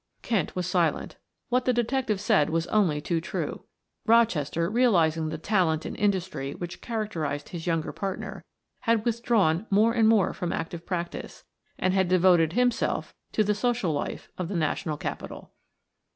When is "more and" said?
9.69-10.07